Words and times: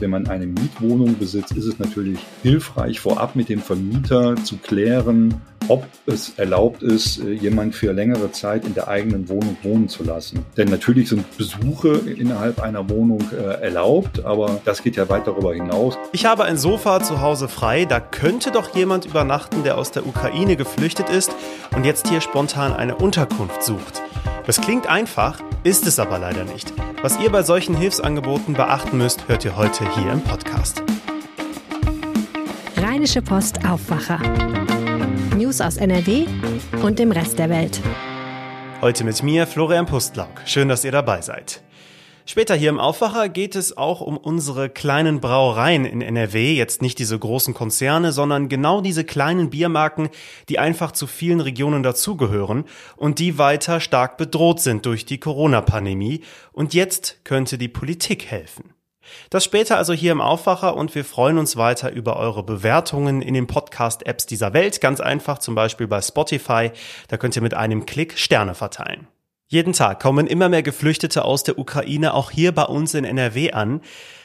Wenn 0.00 0.10
man 0.10 0.28
eine 0.28 0.46
Mietwohnung 0.46 1.18
besitzt, 1.18 1.52
ist 1.52 1.64
es 1.64 1.78
natürlich 1.78 2.18
hilfreich, 2.42 3.00
vorab 3.00 3.34
mit 3.34 3.48
dem 3.48 3.60
Vermieter 3.60 4.36
zu 4.36 4.56
klären, 4.58 5.40
ob 5.66 5.86
es 6.06 6.38
erlaubt 6.38 6.82
ist, 6.82 7.18
äh, 7.18 7.32
jemand 7.32 7.74
für 7.74 7.92
längere 7.92 8.30
Zeit 8.32 8.64
in 8.64 8.74
der 8.74 8.88
eigenen 8.88 9.28
Wohnung 9.28 9.56
wohnen 9.62 9.88
zu 9.88 10.04
lassen. 10.04 10.44
Denn 10.56 10.68
natürlich 10.68 11.08
sind 11.08 11.36
Besuche 11.36 12.00
innerhalb 12.06 12.62
einer 12.62 12.88
Wohnung 12.88 13.22
äh, 13.32 13.60
erlaubt, 13.62 14.24
aber 14.24 14.60
das 14.64 14.82
geht 14.82 14.96
ja 14.96 15.08
weit 15.08 15.26
darüber 15.26 15.52
hinaus. 15.52 15.98
Ich 16.12 16.24
habe 16.24 16.44
ein 16.44 16.56
Sofa 16.56 17.02
zu 17.02 17.20
Hause 17.20 17.48
frei, 17.48 17.84
da 17.84 18.00
könnte 18.00 18.50
doch 18.50 18.74
jemand 18.74 19.04
übernachten, 19.04 19.62
der 19.64 19.78
aus 19.78 19.90
der 19.90 20.06
Ukraine 20.06 20.56
geflüchtet 20.56 21.10
ist 21.10 21.34
und 21.74 21.84
jetzt 21.84 22.08
hier 22.08 22.20
spontan 22.20 22.72
eine 22.72 22.96
Unterkunft 22.96 23.62
sucht. 23.62 24.02
Das 24.48 24.62
klingt 24.62 24.86
einfach, 24.86 25.42
ist 25.62 25.86
es 25.86 25.98
aber 25.98 26.18
leider 26.18 26.44
nicht. 26.44 26.72
Was 27.02 27.20
ihr 27.20 27.30
bei 27.30 27.42
solchen 27.42 27.76
Hilfsangeboten 27.76 28.54
beachten 28.54 28.96
müsst, 28.96 29.28
hört 29.28 29.44
ihr 29.44 29.58
heute 29.58 29.84
hier 29.94 30.10
im 30.10 30.22
Podcast. 30.22 30.82
Rheinische 32.78 33.20
Post 33.20 33.66
Aufwacher. 33.66 34.18
News 35.36 35.60
aus 35.60 35.76
NRW 35.76 36.24
und 36.82 36.98
dem 36.98 37.12
Rest 37.12 37.38
der 37.38 37.50
Welt. 37.50 37.78
Heute 38.80 39.04
mit 39.04 39.22
mir, 39.22 39.46
Florian 39.46 39.84
Pustlauk. 39.84 40.40
Schön, 40.46 40.70
dass 40.70 40.82
ihr 40.82 40.92
dabei 40.92 41.20
seid. 41.20 41.60
Später 42.30 42.54
hier 42.54 42.68
im 42.68 42.78
Aufwacher 42.78 43.30
geht 43.30 43.56
es 43.56 43.78
auch 43.78 44.02
um 44.02 44.18
unsere 44.18 44.68
kleinen 44.68 45.18
Brauereien 45.18 45.86
in 45.86 46.02
NRW, 46.02 46.52
jetzt 46.52 46.82
nicht 46.82 46.98
diese 46.98 47.18
großen 47.18 47.54
Konzerne, 47.54 48.12
sondern 48.12 48.50
genau 48.50 48.82
diese 48.82 49.02
kleinen 49.02 49.48
Biermarken, 49.48 50.10
die 50.50 50.58
einfach 50.58 50.92
zu 50.92 51.06
vielen 51.06 51.40
Regionen 51.40 51.82
dazugehören 51.82 52.66
und 52.98 53.18
die 53.18 53.38
weiter 53.38 53.80
stark 53.80 54.18
bedroht 54.18 54.60
sind 54.60 54.84
durch 54.84 55.06
die 55.06 55.18
Corona-Pandemie. 55.18 56.20
Und 56.52 56.74
jetzt 56.74 57.24
könnte 57.24 57.56
die 57.56 57.68
Politik 57.68 58.26
helfen. 58.26 58.74
Das 59.30 59.42
später 59.42 59.78
also 59.78 59.94
hier 59.94 60.12
im 60.12 60.20
Aufwacher 60.20 60.76
und 60.76 60.94
wir 60.94 61.06
freuen 61.06 61.38
uns 61.38 61.56
weiter 61.56 61.90
über 61.92 62.18
eure 62.18 62.42
Bewertungen 62.42 63.22
in 63.22 63.32
den 63.32 63.46
Podcast-Apps 63.46 64.26
dieser 64.26 64.52
Welt. 64.52 64.82
Ganz 64.82 65.00
einfach, 65.00 65.38
zum 65.38 65.54
Beispiel 65.54 65.86
bei 65.86 66.02
Spotify. 66.02 66.72
Da 67.08 67.16
könnt 67.16 67.36
ihr 67.36 67.42
mit 67.42 67.54
einem 67.54 67.86
Klick 67.86 68.18
Sterne 68.18 68.54
verteilen. 68.54 69.08
Jeden 69.50 69.72
Tag 69.72 70.02
kommen 70.02 70.26
immer 70.26 70.50
mehr 70.50 70.62
Geflüchtete 70.62 71.24
aus 71.24 71.42
der 71.42 71.58
Ukraine 71.58 72.12
auch 72.12 72.30
hier 72.30 72.52
bei 72.52 72.64
uns 72.64 72.92
in 72.92 73.06
NRW 73.06 73.52
an. 73.52 73.80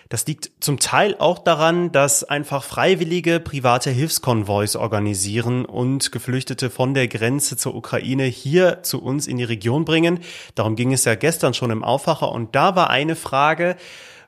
Das 0.10 0.28
liegt 0.28 0.52
zum 0.60 0.82
Teil 0.82 1.16
auch 1.18 1.40
daran, 1.40 1.94
dass 1.94 2.26
einfach 2.26 2.62
freiwillige 2.62 3.40
private 3.40 3.90
Hilfskonvois 3.90 4.76
organisieren 4.76 5.64
und 5.64 6.12
Geflüchtete 6.12 6.70
von 6.70 6.94
der 6.94 7.08
Grenze 7.08 7.56
zur 7.56 7.74
Ukraine 7.74 8.26
hier 8.26 8.84
zu 8.84 9.02
uns 9.02 9.26
in 9.26 9.38
die 9.38 9.46
Region 9.46 9.86
bringen. 9.86 10.20
Darum 10.56 10.76
ging 10.76 10.92
es 10.92 11.06
ja 11.06 11.16
gestern 11.16 11.54
schon 11.54 11.72
im 11.72 11.86
Aufwacher 11.86 12.30
und 12.30 12.54
da 12.54 12.76
war 12.76 12.90
eine 12.90 13.16
Frage, 13.16 13.78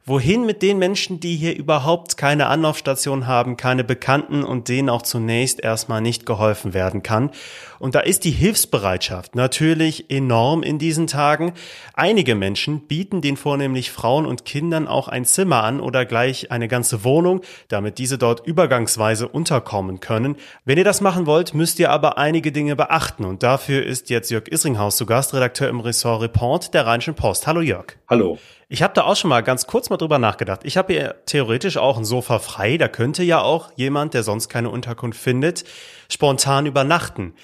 Wohin 0.08 0.46
mit 0.46 0.62
den 0.62 0.78
Menschen, 0.78 1.20
die 1.20 1.36
hier 1.36 1.58
überhaupt 1.58 2.16
keine 2.16 2.46
Anlaufstation 2.46 3.26
haben, 3.26 3.58
keine 3.58 3.84
Bekannten 3.84 4.44
und 4.44 4.70
denen 4.70 4.88
auch 4.88 5.02
zunächst 5.02 5.60
erstmal 5.60 6.00
nicht 6.00 6.28
geholfen 6.28 6.76
werden 6.76 7.02
kann? 7.02 7.32
Und 7.80 7.96
da 7.96 8.02
ist 8.02 8.24
die 8.24 8.30
Hilfsbereitschaft 8.30 9.34
natürlich 9.34 10.12
enorm 10.12 10.62
in 10.62 10.78
diesen 10.78 11.08
Tagen. 11.08 11.54
Einige 11.96 12.36
Menschen 12.36 12.82
bieten 12.82 13.22
den 13.22 13.36
vornehmlich 13.36 13.92
Frauen 13.92 14.28
und 14.28 14.46
Kindern 14.46 14.88
auch 14.88 15.08
ein 15.08 15.26
Zimmer 15.26 15.64
an 15.64 15.80
oder 15.80 16.06
gleich 16.06 16.52
eine 16.52 16.68
ganze 16.68 17.04
Wohnung, 17.04 17.42
damit 17.68 17.98
diese 17.98 18.20
dort 18.20 18.46
übergangsweise 18.46 19.28
unterkommen 19.28 20.02
können. 20.02 20.36
Wenn 20.66 20.78
ihr 20.78 20.84
das 20.84 21.02
machen 21.02 21.26
wollt, 21.26 21.56
müsst 21.56 21.80
ihr 21.80 21.90
aber 21.90 22.20
einige 22.20 22.52
Dinge 22.52 22.76
beachten 22.76 23.26
und 23.26 23.42
dafür 23.42 23.84
ist 23.84 24.12
jetzt 24.12 24.30
Jörg 24.30 24.50
Isringhaus 24.50 24.98
zu 24.98 25.08
Gast, 25.08 25.34
Redakteur 25.34 25.68
im 25.68 25.80
Ressort 25.80 26.22
Report 26.22 26.76
der 26.76 26.86
Rheinischen 26.86 27.16
Post. 27.16 27.48
Hallo 27.48 27.62
Jörg. 27.62 27.98
Hallo. 28.08 28.38
Ich 28.68 28.82
habe 28.82 28.94
da 28.94 29.04
auch 29.04 29.16
schon 29.16 29.30
mal 29.30 29.44
ganz 29.44 29.68
kurz 29.68 29.92
mal 29.92 29.98
drüber 29.98 30.18
nachgedacht. 30.18 30.62
Ich 30.64 30.76
habe 30.76 30.94
hier 30.94 31.16
theoretisch 31.28 31.78
auch 31.78 31.98
ein 31.98 32.06
Sofa 32.06 32.40
frei. 32.40 32.78
Da 32.78 32.88
könnte 32.88 33.22
ja 33.22 33.42
auch 33.42 33.72
jemand, 33.76 34.16
der 34.16 34.24
sonst 34.24 34.50
keine 34.50 34.72
Unterkunft 34.72 35.22
findet, 35.22 35.66
spontan 36.10 36.66
übernachten. 36.66 37.36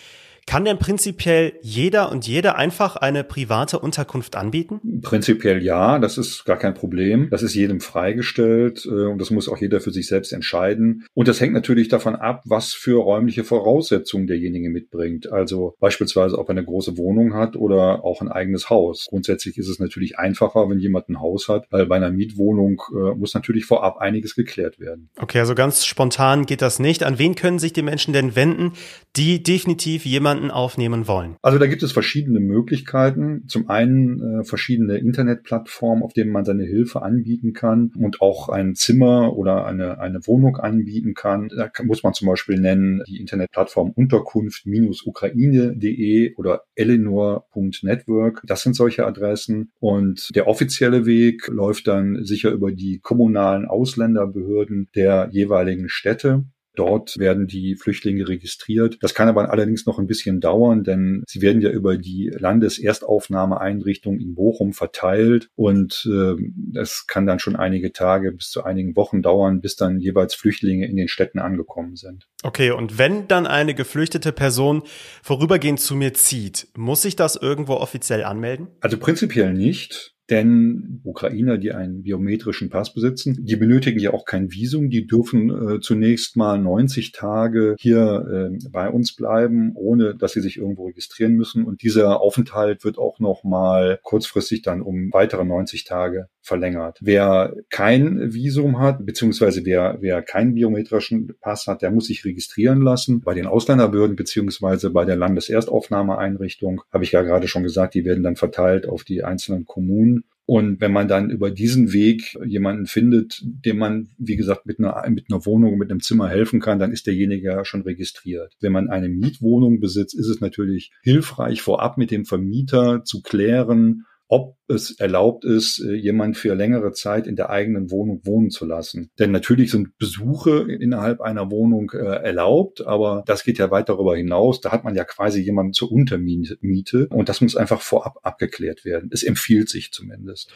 Kann 0.48 0.66
denn 0.66 0.78
prinzipiell 0.78 1.54
jeder 1.62 2.12
und 2.12 2.28
jede 2.28 2.56
einfach 2.56 2.96
eine 2.96 3.24
private 3.24 3.80
Unterkunft 3.80 4.36
anbieten? 4.36 5.02
Prinzipiell 5.02 5.64
ja, 5.64 6.00
das 6.00 6.18
ist 6.18 6.46
gar 6.46 6.58
kein 6.58 6.74
Problem. 6.74 7.30
Das 7.30 7.44
ist 7.44 7.54
jedem 7.54 7.80
freigestellt 7.80 8.86
äh, 8.86 9.06
und 9.06 9.20
das 9.20 9.32
muss 9.32 9.48
auch 9.48 9.58
jeder 9.58 9.80
für 9.80 9.92
sich 9.92 10.08
selbst 10.08 10.34
entscheiden. 10.34 11.06
Und 11.14 11.28
das 11.28 11.40
hängt 11.40 11.54
natürlich 11.54 11.88
davon 11.88 12.16
ab, 12.16 12.44
was 12.46 12.74
für 12.74 13.02
räumliche 13.02 13.44
Voraussetzungen 13.44 14.28
derjenige 14.28 14.70
mitbringt. 14.70 15.32
Also 15.32 15.76
beispielsweise, 15.80 16.38
ob 16.38 16.50
er 16.50 16.52
eine 16.52 16.66
große 16.66 16.98
Wohnung 16.98 17.34
hat 17.34 17.56
oder 17.56 18.04
auch 18.04 18.22
ein 18.22 18.30
eigenes 18.30 18.70
Haus. 18.70 19.08
Grundsätzlich 19.10 19.58
ist 19.58 19.70
es 19.70 19.80
natürlich 19.80 20.18
einfacher, 20.18 20.70
wenn 20.70 20.80
jemand 20.80 21.10
ein 21.10 21.20
Haus 21.20 21.48
hat, 21.50 21.66
weil 21.70 21.86
bei 21.86 21.98
einer 21.98 22.12
Mietwohnung 22.12 22.82
äh, 22.92 23.16
muss 23.16 23.34
natürlich 23.34 23.66
vorab 23.66 23.98
einiges 23.98 24.36
geklärt 24.36 24.80
werden. 24.80 25.10
Okay, 25.18 25.40
also 25.40 25.56
ganz 25.56 25.86
spontan 25.86 26.46
geht 26.46 26.62
das 26.62 26.80
nicht. 26.80 27.04
An 27.04 27.20
wen 27.20 27.36
können 27.36 27.60
sich 27.60 27.74
die 27.74 27.82
Menschen 27.82 28.14
denn 28.14 28.36
wenden, 28.36 28.74
die 29.16 29.44
definitiv 29.44 30.06
jemand 30.06 30.31
jemanden 30.32 30.52
aufnehmen 30.52 31.08
wollen? 31.08 31.36
Also 31.42 31.58
da 31.58 31.66
gibt 31.68 31.84
es 31.84 31.92
verschiedene 31.92 32.40
Möglichkeiten. 32.40 33.44
Zum 33.48 33.68
einen 33.70 34.40
äh, 34.40 34.46
verschiedene 34.46 34.96
Internetplattformen, 34.98 36.04
auf 36.04 36.14
denen 36.14 36.32
man 36.32 36.46
seine 36.46 36.64
Hilfe 36.64 37.02
anbieten 37.02 37.52
kann 37.54 37.92
und 37.98 38.22
auch 38.22 38.48
ein 38.50 38.76
Zimmer 38.76 39.36
oder 39.36 39.66
eine, 39.66 40.00
eine 40.00 40.20
Wohnung 40.26 40.56
anbieten 40.58 41.14
kann. 41.14 41.50
Da 41.50 41.70
muss 41.84 42.04
man 42.04 42.14
zum 42.14 42.30
Beispiel 42.30 42.58
nennen 42.60 43.04
die 43.08 43.18
Internetplattform 43.18 43.92
Unterkunft-ukraine.de 43.92 46.36
oder 46.36 46.62
eleanor.network. 46.76 48.42
Das 48.46 48.62
sind 48.62 48.76
solche 48.76 49.06
Adressen. 49.06 49.72
Und 49.80 50.30
der 50.36 50.48
offizielle 50.48 51.06
Weg 51.06 51.48
läuft 51.48 51.88
dann 51.88 52.24
sicher 52.24 52.52
über 52.52 52.72
die 52.72 53.00
kommunalen 53.00 53.66
Ausländerbehörden 53.66 54.88
der 54.96 55.28
jeweiligen 55.32 55.90
Städte. 55.90 56.46
Dort 56.76 57.18
werden 57.18 57.48
die 57.48 57.76
Flüchtlinge 57.76 58.28
registriert. 58.28 58.98
Das 59.02 59.14
kann 59.14 59.28
aber 59.28 59.52
allerdings 59.52 59.86
noch 59.86 60.00
ein 60.00 60.08
bisschen 60.08 60.40
dauern, 60.40 60.84
denn 60.84 61.24
sie 61.28 61.42
werden 61.42 61.62
ja 61.62 61.70
über 61.70 61.98
die 61.98 62.32
Landeserstaufnahmeeinrichtung 62.34 64.20
in 64.20 64.36
Bochum 64.36 64.74
verteilt 64.74 65.50
und 65.56 66.08
äh, 66.10 66.36
es 66.80 67.08
kann 67.08 67.26
dann 67.26 67.40
schon 67.40 67.56
einige 67.56 67.92
Tage 67.92 68.32
bis 68.32 68.50
zu 68.50 68.64
einigen 68.64 68.96
Wochen 68.96 69.22
dauern, 69.22 69.62
bis 69.62 69.76
dann 69.76 70.00
jeweils 70.00 70.34
Flüchtlinge 70.34 70.88
in 70.88 70.96
den 70.96 71.08
Städten 71.08 71.40
angekommen 71.40 71.96
sind. 71.96 72.28
Okay, 72.44 72.72
und 72.72 72.98
wenn 72.98 73.28
dann 73.28 73.46
eine 73.46 73.74
geflüchtete 73.74 74.32
Person 74.32 74.84
vorübergehend 75.22 75.80
zu 75.80 75.96
mir 75.96 76.14
zieht, 76.14 76.68
muss 76.76 77.06
ich 77.06 77.16
das 77.16 77.36
irgendwo 77.36 77.74
offiziell 77.74 78.24
anmelden? 78.24 78.68
Also 78.80 78.98
prinzipiell 78.98 79.54
nicht. 79.54 80.16
Denn 80.32 81.02
Ukrainer, 81.04 81.58
die 81.58 81.74
einen 81.74 82.04
biometrischen 82.04 82.70
Pass 82.70 82.94
besitzen, 82.94 83.38
die 83.42 83.58
benötigen 83.58 84.00
ja 84.00 84.14
auch 84.14 84.24
kein 84.24 84.50
Visum. 84.50 84.90
Die 84.90 85.06
dürfen 85.06 85.50
äh, 85.50 85.80
zunächst 85.82 86.38
mal 86.38 86.58
90 86.58 87.12
Tage 87.12 87.76
hier 87.78 88.50
äh, 88.54 88.70
bei 88.70 88.90
uns 88.90 89.14
bleiben, 89.14 89.74
ohne 89.76 90.16
dass 90.16 90.32
sie 90.32 90.40
sich 90.40 90.58
irgendwo 90.58 90.88
registrieren 90.88 91.34
müssen. 91.34 91.66
Und 91.66 91.84
dieser 91.84 92.22
Aufenthalt 92.22 92.86
wird 92.86 92.98
auch 92.98 93.20
noch 93.20 93.44
mal 93.44 94.00
kurzfristig 94.04 94.62
dann 94.62 94.82
um 94.82 95.12
weitere 95.12 95.44
90 95.44 95.84
Tage 95.84 96.28
verlängert. 96.42 96.98
Wer 97.02 97.56
kein 97.70 98.34
Visum 98.34 98.80
hat, 98.80 99.06
beziehungsweise 99.06 99.64
wer, 99.66 99.98
wer 100.00 100.22
keinen 100.22 100.56
biometrischen 100.56 101.34
Pass 101.40 101.68
hat, 101.68 101.82
der 101.82 101.92
muss 101.92 102.08
sich 102.08 102.26
registrieren 102.26 102.82
lassen 102.82 103.22
bei 103.22 103.34
den 103.34 103.46
Ausländerbehörden 103.48 104.16
beziehungsweise 104.16 104.90
bei 104.90 105.06
der 105.06 105.18
Landeserstaufnahmeeinrichtung. 105.18 106.82
Habe 106.92 107.04
ich 107.04 107.12
ja 107.12 107.22
gerade 107.22 107.48
schon 107.48 107.64
gesagt, 107.64 107.94
die 107.94 108.06
werden 108.06 108.24
dann 108.24 108.36
verteilt 108.36 108.88
auf 108.88 109.04
die 109.04 109.24
einzelnen 109.24 109.66
Kommunen. 109.66 110.21
Und 110.52 110.82
wenn 110.82 110.92
man 110.92 111.08
dann 111.08 111.30
über 111.30 111.50
diesen 111.50 111.94
Weg 111.94 112.38
jemanden 112.46 112.86
findet, 112.86 113.42
dem 113.42 113.78
man, 113.78 114.10
wie 114.18 114.36
gesagt, 114.36 114.66
mit 114.66 114.80
einer, 114.80 115.10
mit 115.10 115.28
einer 115.30 115.46
Wohnung, 115.46 115.78
mit 115.78 115.90
einem 115.90 116.02
Zimmer 116.02 116.28
helfen 116.28 116.60
kann, 116.60 116.78
dann 116.78 116.92
ist 116.92 117.08
derjenige 117.08 117.48
ja 117.48 117.64
schon 117.64 117.84
registriert. 117.84 118.58
Wenn 118.60 118.74
man 118.74 118.90
eine 118.90 119.08
Mietwohnung 119.08 119.80
besitzt, 119.80 120.14
ist 120.14 120.28
es 120.28 120.42
natürlich 120.42 120.92
hilfreich, 121.04 121.62
vorab 121.62 121.98
mit 121.98 122.12
dem 122.12 122.26
Vermieter 122.26 123.06
zu 123.06 123.22
klären, 123.22 124.04
ob 124.32 124.56
es 124.70 124.92
erlaubt 124.92 125.44
ist, 125.44 125.80
äh, 125.80 125.94
jemand 125.94 126.38
für 126.38 126.56
längere 126.56 126.94
Zeit 126.94 127.28
in 127.28 127.36
der 127.36 127.50
eigenen 127.50 127.92
Wohnung 127.92 128.22
wohnen 128.24 128.50
zu 128.50 128.66
lassen. 128.66 129.12
Denn 129.20 129.32
natürlich 129.32 129.72
sind 129.72 129.98
Besuche 129.98 130.66
innerhalb 130.72 131.20
einer 131.20 131.52
Wohnung 131.52 131.92
äh, 131.92 131.98
erlaubt, 131.98 132.80
aber 132.88 133.24
das 133.28 133.44
geht 133.44 133.58
ja 133.58 133.72
weit 133.72 133.90
darüber 133.90 134.16
hinaus. 134.16 134.62
Da 134.62 134.72
hat 134.72 134.86
man 134.86 134.96
ja 134.96 135.04
quasi 135.04 135.42
jemanden 135.42 135.74
zur 135.74 135.92
Untermiete 135.92 137.08
und 137.10 137.28
das 137.28 137.42
muss 137.42 137.58
einfach 137.58 137.82
vorab 137.82 138.20
abgeklärt 138.24 138.86
werden. 138.86 139.10
Es 139.12 139.24
empfiehlt 139.24 139.68
sich 139.68 139.92
zumindest. 139.92 140.50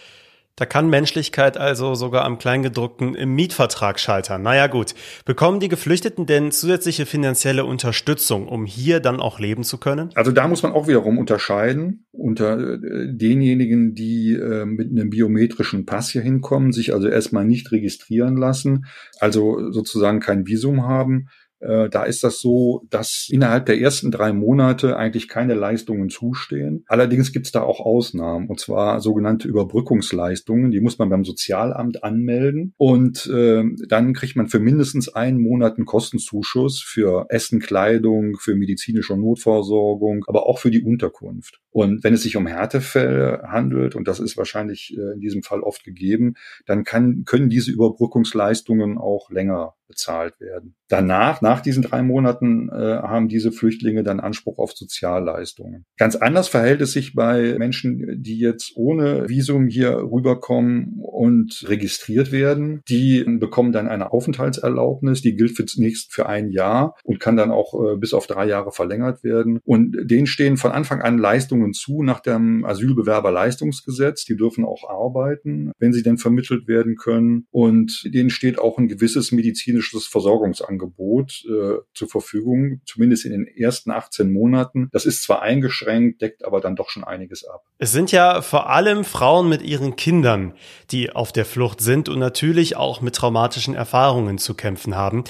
Da 0.57 0.65
kann 0.65 0.89
Menschlichkeit 0.89 1.57
also 1.57 1.95
sogar 1.95 2.23
am 2.23 2.37
Kleingedruckten 2.37 3.13
im 3.13 3.35
Mietvertrag 3.35 3.99
scheitern. 3.99 4.41
Naja 4.41 4.67
gut, 4.67 4.95
bekommen 5.25 5.59
die 5.59 5.67
Geflüchteten 5.67 6.25
denn 6.25 6.51
zusätzliche 6.51 7.05
finanzielle 7.05 7.65
Unterstützung, 7.65 8.47
um 8.47 8.65
hier 8.65 9.01
dann 9.01 9.19
auch 9.19 9.39
leben 9.39 9.65
zu 9.65 9.77
können? 9.77 10.11
Also 10.15 10.31
da 10.31 10.47
muss 10.47 10.63
man 10.63 10.71
auch 10.71 10.87
wiederum 10.87 11.17
unterscheiden 11.17 12.05
unter 12.13 12.57
äh, 12.57 12.77
denjenigen, 13.11 13.95
die 13.95 14.31
äh, 14.31 14.65
mit 14.65 14.91
einem 14.91 15.09
biometrischen 15.09 15.85
Pass 15.85 16.09
hier 16.11 16.21
hinkommen, 16.21 16.71
sich 16.71 16.93
also 16.93 17.09
erstmal 17.09 17.43
nicht 17.43 17.73
registrieren 17.73 18.37
lassen, 18.37 18.85
also 19.19 19.71
sozusagen 19.71 20.21
kein 20.21 20.47
Visum 20.47 20.83
haben 20.83 21.27
da 21.59 22.03
ist 22.03 22.23
das 22.23 22.39
so, 22.39 22.85
dass 22.89 23.27
innerhalb 23.29 23.65
der 23.65 23.79
ersten 23.79 24.11
drei 24.11 24.33
Monate 24.33 24.97
eigentlich 24.97 25.27
keine 25.27 25.53
Leistungen 25.53 26.09
zustehen. 26.09 26.83
Allerdings 26.87 27.31
gibt 27.31 27.45
es 27.45 27.51
da 27.51 27.61
auch 27.61 27.79
Ausnahmen, 27.79 28.47
und 28.47 28.59
zwar 28.59 28.99
sogenannte 28.99 29.47
Überbrückungsleistungen. 29.47 30.71
Die 30.71 30.81
muss 30.81 30.99
man 30.99 31.09
beim 31.09 31.23
Sozialamt 31.23 32.03
anmelden 32.03 32.73
und 32.77 33.27
äh, 33.27 33.63
dann 33.87 34.13
kriegt 34.13 34.35
man 34.35 34.47
für 34.47 34.59
mindestens 34.59 35.09
einen 35.09 35.39
Monat 35.39 35.77
einen 35.77 35.85
Kostenzuschuss 35.85 36.81
für 36.81 37.25
Essen, 37.29 37.59
Kleidung, 37.59 38.37
für 38.37 38.55
medizinische 38.55 39.15
Notversorgung, 39.15 40.23
aber 40.27 40.47
auch 40.47 40.59
für 40.59 40.71
die 40.71 40.83
Unterkunft. 40.83 41.61
Und 41.71 42.03
wenn 42.03 42.13
es 42.13 42.23
sich 42.23 42.37
um 42.37 42.47
Härtefälle 42.47 43.43
handelt, 43.47 43.95
und 43.95 44.07
das 44.07 44.19
ist 44.19 44.37
wahrscheinlich 44.37 44.95
äh, 44.97 45.13
in 45.13 45.19
diesem 45.19 45.43
Fall 45.43 45.61
oft 45.61 45.83
gegeben, 45.83 46.35
dann 46.65 46.83
kann, 46.83 47.23
können 47.25 47.49
diese 47.49 47.71
Überbrückungsleistungen 47.71 48.97
auch 48.97 49.29
länger 49.29 49.73
bezahlt 49.87 50.39
werden. 50.39 50.75
Danach, 50.87 51.41
nach 51.41 51.61
diesen 51.61 51.83
drei 51.83 52.03
Monaten, 52.03 52.69
äh, 52.69 52.73
haben 52.73 53.27
diese 53.27 53.51
Flüchtlinge 53.51 54.03
dann 54.03 54.19
Anspruch 54.19 54.59
auf 54.59 54.73
Sozialleistungen. 54.73 55.85
Ganz 55.97 56.15
anders 56.15 56.47
verhält 56.47 56.81
es 56.81 56.91
sich 56.91 57.15
bei 57.15 57.55
Menschen, 57.57 58.21
die 58.21 58.37
jetzt 58.37 58.73
ohne 58.75 59.27
Visum 59.27 59.67
hier 59.67 59.97
rüberkommen 59.97 60.99
und 61.01 61.65
registriert 61.67 62.31
werden. 62.31 62.81
Die 62.87 63.23
bekommen 63.23 63.71
dann 63.71 63.87
eine 63.87 64.11
Aufenthaltserlaubnis, 64.11 65.21
die 65.21 65.35
gilt 65.35 65.57
für 65.57 65.65
zunächst 65.65 66.13
für 66.13 66.27
ein 66.27 66.49
Jahr 66.51 66.95
und 67.03 67.19
kann 67.19 67.35
dann 67.35 67.51
auch 67.51 67.73
äh, 67.73 67.97
bis 67.97 68.13
auf 68.13 68.27
drei 68.27 68.45
Jahre 68.45 68.71
verlängert 68.71 69.23
werden. 69.23 69.59
Und 69.63 69.97
denen 70.03 70.27
stehen 70.27 70.57
von 70.57 70.71
Anfang 70.71 71.01
an 71.01 71.17
Leistungen 71.17 71.73
zu 71.73 72.03
nach 72.03 72.19
dem 72.19 72.63
Asylbewerberleistungsgesetz. 72.65 74.25
Die 74.25 74.35
dürfen 74.35 74.65
auch 74.65 74.87
arbeiten, 74.87 75.71
wenn 75.79 75.93
sie 75.93 76.03
denn 76.03 76.17
vermittelt 76.17 76.67
werden 76.67 76.95
können. 76.95 77.47
Und 77.49 78.03
denen 78.05 78.29
steht 78.29 78.59
auch 78.59 78.77
ein 78.77 78.87
gewisses 78.87 79.31
medizinisches 79.75 80.07
Versorgungsangebot 80.07 80.75
Angebot 80.75 81.43
äh, 81.45 81.81
zur 81.93 82.09
Verfügung, 82.09 82.81
zumindest 82.85 83.25
in 83.25 83.31
den 83.31 83.47
ersten 83.47 83.91
18 83.91 84.31
Monaten. 84.31 84.89
Das 84.91 85.05
ist 85.05 85.23
zwar 85.23 85.41
eingeschränkt, 85.41 86.21
deckt 86.21 86.43
aber 86.45 86.59
dann 86.59 86.75
doch 86.75 86.89
schon 86.89 87.03
einiges 87.03 87.45
ab. 87.45 87.63
Es 87.77 87.91
sind 87.91 88.11
ja 88.11 88.41
vor 88.41 88.69
allem 88.69 89.03
Frauen 89.03 89.47
mit 89.49 89.61
ihren 89.61 89.95
Kindern, 89.95 90.53
die 90.91 91.11
auf 91.11 91.31
der 91.31 91.45
Flucht 91.45 91.81
sind 91.81 92.09
und 92.09 92.19
natürlich 92.19 92.75
auch 92.75 93.01
mit 93.01 93.15
traumatischen 93.15 93.75
Erfahrungen 93.75 94.37
zu 94.37 94.53
kämpfen 94.53 94.95
haben. 94.95 95.23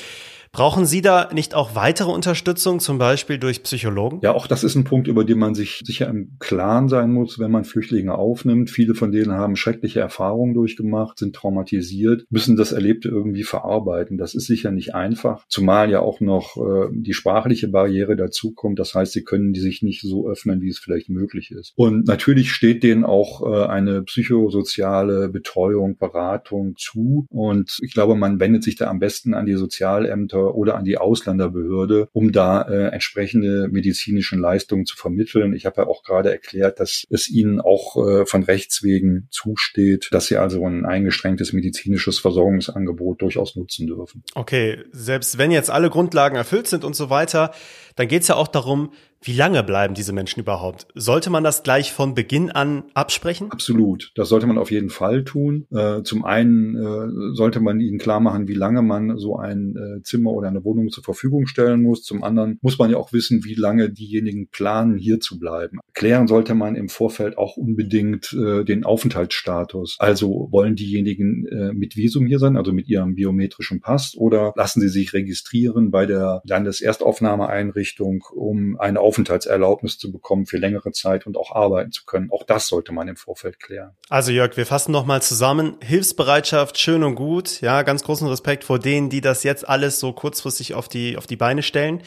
Brauchen 0.56 0.86
Sie 0.86 1.02
da 1.02 1.30
nicht 1.34 1.54
auch 1.54 1.76
weitere 1.76 2.10
Unterstützung, 2.10 2.80
zum 2.80 2.98
Beispiel 2.98 3.38
durch 3.38 3.62
Psychologen? 3.64 4.20
Ja, 4.22 4.34
auch 4.34 4.48
das 4.48 4.64
ist 4.64 4.76
ein 4.76 4.86
Punkt, 4.86 5.10
über 5.10 5.26
den 5.26 5.38
man 5.38 5.54
sich 5.54 5.82
sicher 5.84 6.08
im 6.08 6.38
Klaren 6.40 6.88
sein 6.88 7.12
muss, 7.12 7.40
wenn 7.40 7.52
man 7.52 7.66
Flüchtlinge 7.66 8.16
aufnimmt. 8.16 8.70
Viele 8.70 8.96
von 8.96 9.12
denen 9.12 9.34
haben 9.34 9.58
schreckliche 9.58 10.00
Erfahrungen 10.00 10.54
durchgemacht, 10.54 11.20
sind 11.20 11.36
traumatisiert, 11.36 12.24
müssen 12.30 12.56
das 12.56 12.72
Erlebte 12.72 13.10
irgendwie 13.10 13.44
verarbeiten. 13.44 14.18
Das 14.18 14.34
ist 14.34 14.48
sicher 14.48 14.72
nicht 14.72 14.96
einfach, 14.96 15.44
zumal 15.50 15.92
ja 15.92 16.00
auch 16.00 16.22
noch 16.22 16.56
äh, 16.56 16.88
die 16.94 17.14
sprachliche 17.14 17.68
Barriere 17.68 18.16
dazukommt. 18.16 18.80
Das 18.80 18.96
heißt, 18.96 19.12
sie 19.12 19.26
können 19.26 19.52
die 19.52 19.60
sich 19.60 19.82
nicht 19.82 20.04
so 20.04 20.30
öffnen, 20.30 20.62
wie 20.62 20.70
es 20.70 20.80
vielleicht 20.80 21.10
möglich 21.10 21.52
ist. 21.52 21.74
Und 21.76 22.08
natürlich 22.08 22.54
steht 22.54 22.82
denen 22.82 23.04
auch 23.04 23.42
äh, 23.46 23.66
eine 23.66 24.04
psychosoziale 24.04 25.28
Betreuung, 25.28 25.98
Beratung 25.98 26.76
zu. 26.78 27.26
Und 27.30 27.78
ich 27.82 27.94
glaube, 27.94 28.16
man 28.16 28.40
wendet 28.40 28.64
sich 28.64 28.78
da 28.78 28.88
am 28.88 29.00
besten 29.00 29.34
an 29.34 29.46
die 29.46 29.56
Sozialämter 29.56 30.45
oder 30.54 30.76
an 30.76 30.86
die 30.86 30.98
Ausländerbehörde, 30.98 32.10
um 32.14 32.32
da 32.32 32.62
äh, 32.62 32.88
entsprechende 32.90 33.68
medizinischen 33.70 34.40
Leistungen 34.40 34.86
zu 34.86 34.96
vermitteln. 34.96 35.54
Ich 35.54 35.66
habe 35.66 35.82
ja 35.82 35.88
auch 35.88 36.04
gerade 36.04 36.32
erklärt, 36.32 36.80
dass 36.80 37.06
es 37.10 37.30
ihnen 37.30 37.60
auch 37.60 37.96
äh, 37.98 38.26
von 38.26 38.44
Rechts 38.44 38.84
wegen 38.84 39.28
zusteht, 39.32 40.10
dass 40.12 40.28
sie 40.28 40.38
also 40.38 40.66
ein 40.66 40.86
eingeschränktes 40.86 41.54
medizinisches 41.54 42.20
Versorgungsangebot 42.20 43.22
durchaus 43.22 43.56
nutzen 43.56 43.88
dürfen. 43.88 44.24
Okay, 44.36 44.84
selbst 44.92 45.38
wenn 45.38 45.52
jetzt 45.52 45.70
alle 45.70 45.90
Grundlagen 45.90 46.36
erfüllt 46.36 46.68
sind 46.68 46.84
und 46.84 46.96
so 46.96 47.10
weiter, 47.10 47.52
dann 47.96 48.08
geht 48.08 48.24
es 48.24 48.28
ja 48.28 48.36
auch 48.36 48.48
darum, 48.48 48.92
wie 49.26 49.34
lange 49.34 49.64
bleiben 49.64 49.96
diese 49.96 50.14
Menschen 50.14 50.40
überhaupt? 50.40 50.86
Sollte 50.94 51.32
man 51.32 51.44
das 51.44 51.64
gleich 51.64 51.92
von 51.92 52.14
Beginn 52.14 52.52
an 52.52 52.84
absprechen? 52.94 53.52
Absolut. 53.52 54.12
Das 54.14 54.30
sollte 54.30 54.46
man 54.46 54.60
auf 54.60 54.70
jeden 54.70 54.92
Fall 54.92 55.24
tun. 55.24 55.66
Äh, 55.72 56.04
zum 56.04 56.24
einen 56.26 56.76
äh, 56.76 57.36
sollte 57.36 57.60
man 57.60 57.80
ihnen 57.80 57.98
klar 57.98 58.20
machen, 58.20 58.48
wie 58.48 58.54
lange 58.54 58.84
man 58.84 59.18
so 59.18 59.36
ein 59.36 59.76
äh, 59.76 60.04
Zimmer 60.04 60.32
oder 60.32 60.48
eine 60.48 60.64
Wohnung 60.64 60.90
zur 60.90 61.04
Verfügung 61.04 61.48
stellen 61.48 61.82
muss. 61.82 62.04
Zum 62.04 62.24
anderen 62.24 62.60
muss 62.62 62.78
man 62.78 62.92
ja 62.92 62.98
auch 62.98 63.14
wissen, 63.14 63.44
wie 63.44 63.56
lange 63.56 63.90
diejenigen 63.90 64.50
planen, 64.50 64.96
hier 64.96 65.20
zu 65.20 65.40
bleiben. 65.40 65.80
Klären 65.96 66.28
sollte 66.28 66.54
man 66.54 66.76
im 66.76 66.88
Vorfeld 66.88 67.38
auch 67.38 67.58
unbedingt 67.58 68.32
den 68.34 68.84
Aufenthaltsstatus. 68.84 69.96
Also 70.00 70.50
wollen 70.52 70.76
diejenigen 70.76 71.48
mit 71.74 71.96
Visum 71.96 72.28
hier 72.28 72.40
sein, 72.40 72.58
also 72.58 72.74
mit 72.74 72.88
ihrem 72.88 73.16
biometrischen 73.16 73.82
Pass, 73.82 74.14
oder 74.16 74.54
lassen 74.56 74.82
sie 74.82 74.90
sich 74.90 75.14
registrieren 75.14 75.92
bei 75.92 76.06
der 76.06 76.42
Landeserstaufnahmeeinrichtung, 76.46 78.24
um 78.34 78.78
eine 78.80 79.00
Aufenthaltserlaubnis 79.00 79.15
Aufenthaltserlaubnis 79.16 79.98
zu 79.98 80.12
bekommen 80.12 80.46
für 80.46 80.58
längere 80.58 80.92
Zeit 80.92 81.26
und 81.26 81.38
auch 81.38 81.56
arbeiten 81.56 81.94
zu 81.94 82.04
können. 82.06 82.30
Auch 82.32 82.44
das 82.44 82.68
sollte 82.68 82.92
man 82.92 83.08
im 83.08 83.16
Vorfeld 83.16 83.62
klären. 83.62 83.92
Also 84.10 84.32
Jörg, 84.32 84.58
wir 84.58 84.66
fassen 84.66 84.92
nochmal 84.92 85.22
zusammen. 85.22 85.78
Hilfsbereitschaft, 85.82 86.78
schön 86.78 87.02
und 87.02 87.16
gut. 87.16 87.62
Ja, 87.62 87.84
ganz 87.84 88.04
großen 88.04 88.28
Respekt 88.28 88.66
vor 88.66 88.78
denen, 88.78 89.10
die 89.10 89.22
das 89.22 89.44
jetzt 89.44 89.68
alles 89.68 90.02
so 90.02 90.12
kurzfristig 90.12 90.74
auf 90.74 90.90
die, 90.90 91.16
auf 91.16 91.28
die 91.28 91.38
Beine 91.38 91.64
stellen. 91.64 92.02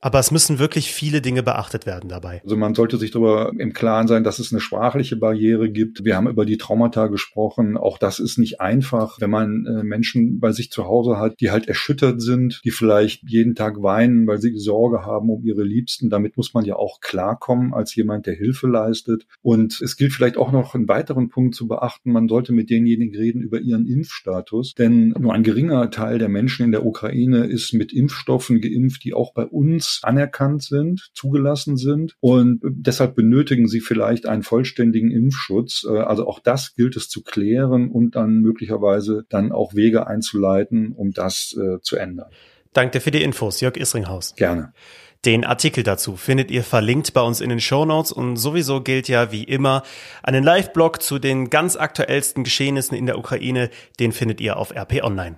Aber 0.00 0.20
es 0.20 0.30
müssen 0.30 0.60
wirklich 0.60 0.92
viele 0.92 1.20
Dinge 1.20 1.42
beachtet 1.42 1.84
werden 1.84 2.08
dabei. 2.08 2.40
Also 2.44 2.56
man 2.56 2.74
sollte 2.74 2.98
sich 2.98 3.10
darüber 3.10 3.52
im 3.58 3.72
Klaren 3.72 4.06
sein, 4.06 4.22
dass 4.22 4.38
es 4.38 4.52
eine 4.52 4.60
sprachliche 4.60 5.16
Barriere 5.16 5.70
gibt. 5.70 6.04
Wir 6.04 6.16
haben 6.16 6.28
über 6.28 6.46
die 6.46 6.56
Traumata 6.56 7.08
gesprochen. 7.08 7.76
Auch 7.76 7.98
das 7.98 8.20
ist 8.20 8.38
nicht 8.38 8.60
einfach, 8.60 9.20
wenn 9.20 9.30
man 9.30 9.66
äh, 9.66 9.82
Menschen 9.82 10.38
bei 10.38 10.52
sich 10.52 10.70
zu 10.70 10.84
Hause 10.84 11.18
hat, 11.18 11.40
die 11.40 11.50
halt 11.50 11.66
erschüttert 11.66 12.22
sind, 12.22 12.60
die 12.64 12.70
vielleicht 12.70 13.28
jeden 13.28 13.56
Tag 13.56 13.82
weinen, 13.82 14.28
weil 14.28 14.38
sie 14.38 14.56
Sorge 14.56 15.04
haben 15.04 15.30
um 15.30 15.44
ihre 15.44 15.64
Liebsten. 15.64 16.10
Damit 16.10 16.36
muss 16.36 16.54
man 16.54 16.64
ja 16.64 16.76
auch 16.76 17.00
klarkommen 17.00 17.74
als 17.74 17.94
jemand, 17.96 18.26
der 18.26 18.34
Hilfe 18.34 18.68
leistet. 18.68 19.26
Und 19.42 19.80
es 19.80 19.96
gilt 19.96 20.12
vielleicht 20.12 20.36
auch 20.36 20.52
noch 20.52 20.76
einen 20.76 20.86
weiteren 20.86 21.28
Punkt 21.28 21.56
zu 21.56 21.66
beachten. 21.66 22.12
Man 22.12 22.28
sollte 22.28 22.52
mit 22.52 22.70
denjenigen 22.70 23.16
reden 23.16 23.42
über 23.42 23.58
ihren 23.58 23.86
Impfstatus. 23.86 24.74
Denn 24.74 25.08
nur 25.18 25.34
ein 25.34 25.42
geringer 25.42 25.90
Teil 25.90 26.18
der 26.18 26.28
Menschen 26.28 26.64
in 26.64 26.70
der 26.70 26.86
Ukraine 26.86 27.46
ist 27.46 27.72
mit 27.72 27.92
Impfstoffen 27.92 28.60
geimpft, 28.60 29.02
die 29.02 29.12
auch 29.12 29.34
bei 29.34 29.44
uns 29.44 29.87
anerkannt 30.02 30.62
sind, 30.62 31.10
zugelassen 31.14 31.76
sind 31.76 32.14
und 32.20 32.60
deshalb 32.64 33.14
benötigen 33.14 33.68
sie 33.68 33.80
vielleicht 33.80 34.26
einen 34.26 34.42
vollständigen 34.42 35.10
Impfschutz. 35.10 35.84
Äh, 35.88 35.98
also 35.98 36.26
auch 36.26 36.40
das 36.40 36.74
gilt 36.74 36.96
es 36.96 37.08
zu 37.08 37.22
klären 37.22 37.90
und 37.90 38.16
dann 38.16 38.40
möglicherweise 38.40 39.24
dann 39.28 39.52
auch 39.52 39.74
Wege 39.74 40.06
einzuleiten, 40.06 40.92
um 40.92 41.12
das 41.12 41.56
äh, 41.58 41.80
zu 41.80 41.96
ändern. 41.96 42.30
Danke 42.72 43.00
für 43.00 43.10
die 43.10 43.22
Infos, 43.22 43.60
Jörg 43.60 43.76
Isringhaus. 43.76 44.34
Gerne. 44.36 44.72
Den 45.24 45.44
Artikel 45.44 45.82
dazu 45.82 46.16
findet 46.16 46.50
ihr 46.50 46.62
verlinkt 46.62 47.12
bei 47.12 47.20
uns 47.20 47.40
in 47.40 47.48
den 47.48 47.60
Show 47.60 47.84
Notes 47.84 48.12
und 48.12 48.36
sowieso 48.36 48.82
gilt 48.82 49.08
ja 49.08 49.32
wie 49.32 49.42
immer 49.42 49.82
einen 50.22 50.44
Live-Blog 50.44 51.02
zu 51.02 51.18
den 51.18 51.50
ganz 51.50 51.74
aktuellsten 51.74 52.44
Geschehnissen 52.44 52.96
in 52.96 53.06
der 53.06 53.18
Ukraine, 53.18 53.70
den 53.98 54.12
findet 54.12 54.40
ihr 54.40 54.56
auf 54.56 54.70
RP 54.70 55.02
Online. 55.02 55.36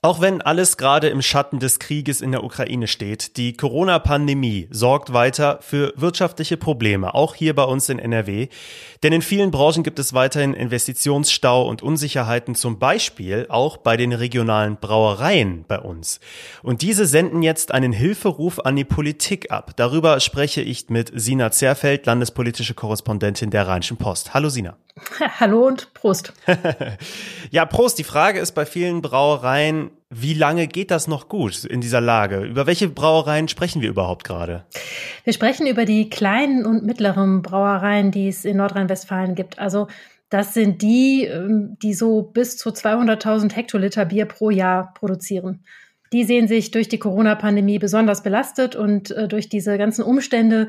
Auch 0.00 0.20
wenn 0.20 0.40
alles 0.40 0.76
gerade 0.76 1.08
im 1.08 1.22
Schatten 1.22 1.58
des 1.58 1.80
Krieges 1.80 2.20
in 2.20 2.30
der 2.30 2.44
Ukraine 2.44 2.86
steht, 2.86 3.36
die 3.36 3.56
Corona-Pandemie 3.56 4.68
sorgt 4.70 5.12
weiter 5.12 5.58
für 5.60 5.92
wirtschaftliche 5.96 6.56
Probleme, 6.56 7.14
auch 7.14 7.34
hier 7.34 7.52
bei 7.54 7.64
uns 7.64 7.88
in 7.88 7.98
NRW. 7.98 8.46
Denn 9.02 9.12
in 9.12 9.22
vielen 9.22 9.50
Branchen 9.50 9.82
gibt 9.82 9.98
es 9.98 10.12
weiterhin 10.12 10.54
Investitionsstau 10.54 11.68
und 11.68 11.82
Unsicherheiten, 11.82 12.54
zum 12.54 12.78
Beispiel 12.78 13.46
auch 13.48 13.76
bei 13.76 13.96
den 13.96 14.12
regionalen 14.12 14.76
Brauereien 14.76 15.64
bei 15.68 15.78
uns. 15.78 16.20
Und 16.62 16.82
diese 16.82 17.06
senden 17.06 17.42
jetzt 17.42 17.72
einen 17.72 17.92
Hilferuf 17.92 18.58
an 18.60 18.76
die 18.76 18.84
Politik 18.84 19.50
ab. 19.50 19.72
Darüber 19.76 20.18
spreche 20.20 20.62
ich 20.62 20.88
mit 20.88 21.12
Sina 21.14 21.50
Zerfeld, 21.50 22.06
landespolitische 22.06 22.74
Korrespondentin 22.74 23.50
der 23.50 23.68
Rheinischen 23.68 23.96
Post. 23.96 24.34
Hallo 24.34 24.48
Sina. 24.48 24.76
Hallo 25.40 25.66
und 25.66 25.94
Prost. 25.94 26.32
ja, 27.50 27.64
Prost. 27.66 27.98
Die 27.98 28.04
Frage 28.04 28.40
ist 28.40 28.52
bei 28.52 28.66
vielen 28.66 29.02
Brauereien, 29.02 29.90
wie 30.10 30.32
lange 30.32 30.66
geht 30.68 30.90
das 30.90 31.06
noch 31.06 31.28
gut 31.28 31.64
in 31.64 31.82
dieser 31.82 32.00
Lage? 32.00 32.40
Über 32.40 32.66
welche 32.66 32.88
Brauereien 32.88 33.46
sprechen 33.46 33.82
wir 33.82 33.90
überhaupt 33.90 34.24
gerade? 34.24 34.64
Wir 35.24 35.34
sprechen 35.34 35.66
über 35.66 35.84
die 35.84 36.08
kleinen 36.08 36.64
und 36.64 36.82
mittleren 36.84 37.42
Brauereien, 37.42 38.10
die 38.10 38.28
es 38.28 38.46
in 38.46 38.56
Nordrhein-Westfalen 38.56 39.34
gibt. 39.34 39.58
Also 39.58 39.86
das 40.30 40.54
sind 40.54 40.80
die, 40.80 41.24
ähm, 41.24 41.76
die 41.82 41.92
so 41.92 42.22
bis 42.22 42.56
zu 42.56 42.70
200.000 42.70 43.54
Hektoliter 43.54 44.06
Bier 44.06 44.24
pro 44.24 44.48
Jahr 44.50 44.94
produzieren. 44.94 45.64
Die 46.12 46.24
sehen 46.24 46.48
sich 46.48 46.70
durch 46.70 46.88
die 46.88 46.98
Corona-Pandemie 46.98 47.78
besonders 47.78 48.22
belastet 48.22 48.76
und 48.76 49.10
äh, 49.10 49.28
durch 49.28 49.50
diese 49.50 49.76
ganzen 49.76 50.02
Umstände 50.02 50.68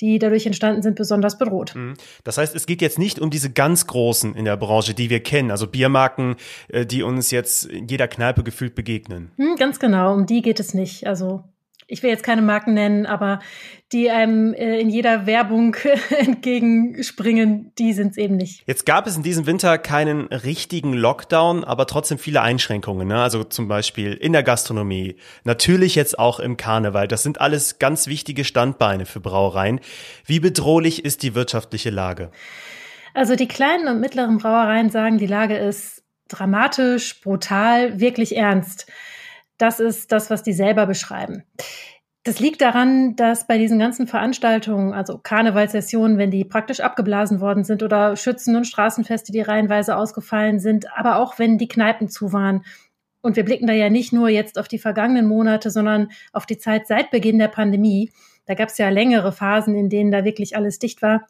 die 0.00 0.18
dadurch 0.18 0.46
entstanden 0.46 0.82
sind, 0.82 0.96
besonders 0.96 1.38
bedroht. 1.38 1.74
Mhm. 1.74 1.94
Das 2.24 2.38
heißt, 2.38 2.54
es 2.54 2.66
geht 2.66 2.82
jetzt 2.82 2.98
nicht 2.98 3.18
um 3.18 3.30
diese 3.30 3.50
ganz 3.50 3.86
großen 3.86 4.34
in 4.34 4.44
der 4.44 4.56
Branche, 4.56 4.94
die 4.94 5.10
wir 5.10 5.20
kennen, 5.20 5.50
also 5.50 5.66
Biermarken, 5.66 6.36
äh, 6.68 6.84
die 6.84 7.02
uns 7.02 7.30
jetzt 7.30 7.66
in 7.66 7.86
jeder 7.86 8.08
Kneipe 8.08 8.42
gefühlt 8.42 8.74
begegnen. 8.74 9.30
Hm, 9.36 9.56
ganz 9.56 9.78
genau, 9.78 10.12
um 10.14 10.26
die 10.26 10.42
geht 10.42 10.60
es 10.60 10.74
nicht. 10.74 11.06
Also 11.06 11.44
ich 11.86 12.02
will 12.02 12.10
jetzt 12.10 12.24
keine 12.24 12.42
Marken 12.42 12.74
nennen, 12.74 13.06
aber 13.06 13.40
die 13.92 14.10
einem 14.10 14.54
äh, 14.54 14.80
in 14.80 14.90
jeder 14.90 15.26
Werbung 15.26 15.76
entgegenspringen, 16.18 17.72
die 17.78 17.92
sind 17.92 18.12
es 18.12 18.16
eben 18.16 18.36
nicht. 18.36 18.64
Jetzt 18.66 18.86
gab 18.86 19.06
es 19.06 19.16
in 19.16 19.22
diesem 19.22 19.46
Winter 19.46 19.78
keinen 19.78 20.26
richtigen 20.26 20.92
Lockdown, 20.92 21.64
aber 21.64 21.86
trotzdem 21.86 22.18
viele 22.18 22.42
Einschränkungen. 22.42 23.08
Ne? 23.08 23.22
Also 23.22 23.44
zum 23.44 23.68
Beispiel 23.68 24.14
in 24.14 24.32
der 24.32 24.42
Gastronomie, 24.42 25.16
natürlich 25.44 25.94
jetzt 25.94 26.18
auch 26.18 26.40
im 26.40 26.56
Karneval. 26.56 27.08
Das 27.08 27.22
sind 27.22 27.40
alles 27.40 27.78
ganz 27.78 28.06
wichtige 28.06 28.44
Standbeine 28.44 29.06
für 29.06 29.20
Brauereien. 29.20 29.80
Wie 30.26 30.40
bedrohlich 30.40 31.04
ist 31.04 31.22
die 31.22 31.34
wirtschaftliche 31.34 31.90
Lage? 31.90 32.30
Also 33.14 33.36
die 33.36 33.48
kleinen 33.48 33.86
und 33.86 34.00
mittleren 34.00 34.38
Brauereien 34.38 34.90
sagen, 34.90 35.18
die 35.18 35.26
Lage 35.26 35.56
ist 35.56 36.02
dramatisch, 36.28 37.20
brutal, 37.20 38.00
wirklich 38.00 38.36
ernst. 38.36 38.86
Das 39.58 39.80
ist 39.80 40.12
das, 40.12 40.30
was 40.30 40.42
die 40.42 40.52
selber 40.52 40.86
beschreiben. 40.86 41.44
Das 42.24 42.40
liegt 42.40 42.62
daran, 42.62 43.16
dass 43.16 43.46
bei 43.46 43.58
diesen 43.58 43.78
ganzen 43.78 44.06
Veranstaltungen, 44.06 44.94
also 44.94 45.18
Karnevalssessionen, 45.18 46.16
wenn 46.16 46.30
die 46.30 46.44
praktisch 46.44 46.80
abgeblasen 46.80 47.40
worden 47.40 47.64
sind 47.64 47.82
oder 47.82 48.16
Schützen- 48.16 48.56
und 48.56 48.64
Straßenfeste, 48.64 49.30
die 49.30 49.42
reihenweise 49.42 49.94
ausgefallen 49.96 50.58
sind, 50.58 50.86
aber 50.96 51.16
auch 51.16 51.38
wenn 51.38 51.58
die 51.58 51.68
Kneipen 51.68 52.08
zu 52.08 52.32
waren. 52.32 52.64
Und 53.20 53.36
wir 53.36 53.44
blicken 53.44 53.66
da 53.66 53.74
ja 53.74 53.90
nicht 53.90 54.14
nur 54.14 54.30
jetzt 54.30 54.58
auf 54.58 54.68
die 54.68 54.78
vergangenen 54.78 55.26
Monate, 55.26 55.70
sondern 55.70 56.08
auf 56.32 56.46
die 56.46 56.56
Zeit 56.56 56.86
seit 56.86 57.10
Beginn 57.10 57.38
der 57.38 57.48
Pandemie. 57.48 58.10
Da 58.46 58.54
gab 58.54 58.70
es 58.70 58.78
ja 58.78 58.88
längere 58.88 59.32
Phasen, 59.32 59.74
in 59.74 59.90
denen 59.90 60.10
da 60.10 60.24
wirklich 60.24 60.56
alles 60.56 60.78
dicht 60.78 61.02
war. 61.02 61.26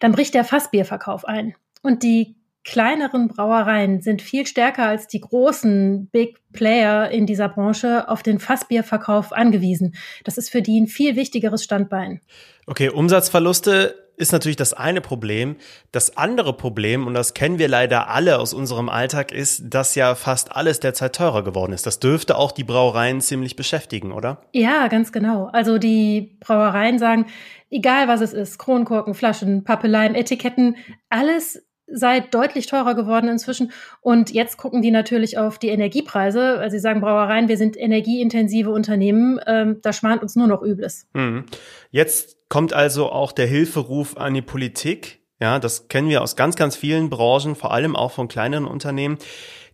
Dann 0.00 0.10
bricht 0.10 0.34
der 0.34 0.44
Fassbierverkauf 0.44 1.24
ein. 1.24 1.54
Und 1.82 2.02
die 2.02 2.34
kleineren 2.64 3.28
Brauereien 3.28 4.02
sind 4.02 4.22
viel 4.22 4.46
stärker 4.46 4.86
als 4.86 5.08
die 5.08 5.20
großen 5.20 6.08
Big 6.10 6.38
Player 6.52 7.10
in 7.10 7.26
dieser 7.26 7.48
Branche 7.48 8.08
auf 8.08 8.22
den 8.22 8.38
Fassbierverkauf 8.38 9.32
angewiesen. 9.32 9.94
Das 10.24 10.38
ist 10.38 10.50
für 10.50 10.62
die 10.62 10.80
ein 10.80 10.86
viel 10.86 11.16
wichtigeres 11.16 11.64
Standbein. 11.64 12.20
Okay, 12.66 12.88
Umsatzverluste 12.88 14.02
ist 14.16 14.32
natürlich 14.32 14.56
das 14.56 14.72
eine 14.72 15.00
Problem. 15.00 15.56
Das 15.90 16.16
andere 16.16 16.56
Problem, 16.56 17.06
und 17.06 17.14
das 17.14 17.34
kennen 17.34 17.58
wir 17.58 17.68
leider 17.68 18.08
alle 18.08 18.38
aus 18.38 18.54
unserem 18.54 18.88
Alltag, 18.88 19.32
ist, 19.32 19.62
dass 19.64 19.94
ja 19.94 20.14
fast 20.14 20.54
alles 20.54 20.78
derzeit 20.80 21.16
teurer 21.16 21.42
geworden 21.42 21.72
ist. 21.72 21.86
Das 21.86 21.98
dürfte 21.98 22.36
auch 22.36 22.52
die 22.52 22.64
Brauereien 22.64 23.20
ziemlich 23.20 23.56
beschäftigen, 23.56 24.12
oder? 24.12 24.42
Ja, 24.52 24.86
ganz 24.88 25.10
genau. 25.10 25.46
Also 25.52 25.78
die 25.78 26.36
Brauereien 26.40 26.98
sagen, 26.98 27.26
egal 27.70 28.06
was 28.06 28.20
es 28.20 28.32
ist, 28.32 28.58
Kronkorken, 28.58 29.14
Flaschen, 29.14 29.64
Pappeleien, 29.64 30.14
Etiketten, 30.14 30.76
alles 31.08 31.64
sei 31.92 32.20
deutlich 32.20 32.66
teurer 32.66 32.94
geworden 32.94 33.28
inzwischen. 33.28 33.72
Und 34.00 34.30
jetzt 34.30 34.56
gucken 34.56 34.82
die 34.82 34.90
natürlich 34.90 35.38
auf 35.38 35.58
die 35.58 35.68
Energiepreise. 35.68 36.58
Also 36.58 36.76
sie 36.76 36.80
sagen 36.80 37.00
Brauereien, 37.00 37.48
wir 37.48 37.56
sind 37.56 37.76
energieintensive 37.76 38.70
Unternehmen, 38.70 39.38
ähm, 39.46 39.78
da 39.82 39.92
schmant 39.92 40.22
uns 40.22 40.36
nur 40.36 40.46
noch 40.46 40.62
Übles. 40.62 41.06
Mhm. 41.14 41.44
Jetzt 41.90 42.36
kommt 42.48 42.72
also 42.72 43.10
auch 43.10 43.32
der 43.32 43.46
Hilferuf 43.46 44.16
an 44.16 44.34
die 44.34 44.42
Politik. 44.42 45.20
Ja, 45.40 45.58
das 45.58 45.88
kennen 45.88 46.08
wir 46.08 46.22
aus 46.22 46.36
ganz, 46.36 46.54
ganz 46.54 46.76
vielen 46.76 47.10
Branchen, 47.10 47.56
vor 47.56 47.72
allem 47.72 47.96
auch 47.96 48.12
von 48.12 48.28
kleineren 48.28 48.64
Unternehmen. 48.64 49.18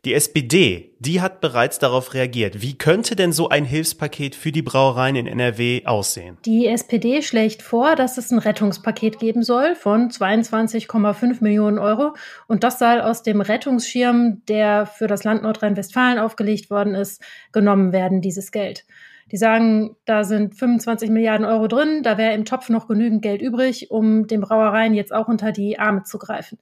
Die 0.05 0.15
SPD, 0.15 0.95
die 1.01 1.21
hat 1.21 1.41
bereits 1.41 1.79
darauf 1.79 2.15
reagiert. 2.15 2.63
Wie 2.63 2.79
könnte 2.79 3.17
denn 3.17 3.33
so 3.33 3.49
ein 3.49 3.65
Hilfspaket 3.65 4.37
für 4.37 4.53
die 4.53 4.63
Brauereien 4.63 5.17
in 5.17 5.27
NRW 5.27 5.85
aussehen? 5.87 6.39
Die 6.45 6.67
SPD 6.67 7.23
schlägt 7.23 7.63
vor, 7.63 7.97
dass 7.97 8.17
es 8.17 8.31
ein 8.31 8.39
Rettungspaket 8.39 9.19
geben 9.19 9.43
soll 9.43 9.75
von 9.75 10.11
22,5 10.11 11.43
Millionen 11.43 11.79
Euro. 11.79 12.15
Und 12.47 12.63
das 12.63 12.79
soll 12.79 13.01
aus 13.01 13.23
dem 13.23 13.41
Rettungsschirm, 13.41 14.43
der 14.47 14.87
für 14.87 15.09
das 15.09 15.25
Land 15.25 15.43
Nordrhein-Westfalen 15.43 16.19
aufgelegt 16.19 16.71
worden 16.71 16.95
ist, 16.95 17.21
genommen 17.53 17.93
werden, 17.93 18.21
dieses 18.21 18.53
Geld. 18.53 18.85
Die 19.33 19.37
sagen, 19.37 19.97
da 20.05 20.25
sind 20.25 20.55
25 20.55 21.11
Milliarden 21.11 21.45
Euro 21.45 21.67
drin, 21.67 22.03
da 22.03 22.17
wäre 22.17 22.35
im 22.35 22.45
Topf 22.45 22.71
noch 22.71 22.89
genügend 22.89 23.21
Geld 23.21 23.43
übrig, 23.43 23.91
um 23.91 24.27
den 24.27 24.41
Brauereien 24.41 24.95
jetzt 24.95 25.13
auch 25.13 25.29
unter 25.29 25.53
die 25.53 25.79
Arme 25.79 26.05
zu 26.05 26.19
greifen. 26.19 26.59